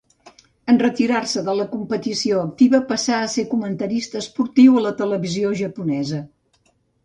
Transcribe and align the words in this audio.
En 0.71 0.79
retirar-se 0.83 1.43
de 1.49 1.53
la 1.59 1.67
competició 1.73 2.41
activa 2.45 2.81
passà 2.93 3.19
a 3.19 3.29
ser 3.35 3.47
comentarista 3.53 4.25
esportiu 4.25 4.81
a 4.83 4.87
la 4.89 4.97
televisió 5.05 5.55
japonesa. 5.65 6.27